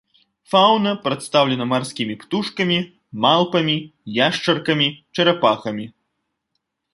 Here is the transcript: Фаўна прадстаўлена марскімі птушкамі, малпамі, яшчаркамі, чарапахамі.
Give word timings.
Фаўна 0.51 0.91
прадстаўлена 1.03 1.67
марскімі 1.73 2.15
птушкамі, 2.23 2.79
малпамі, 3.27 3.77
яшчаркамі, 4.27 4.89
чарапахамі. 5.15 5.85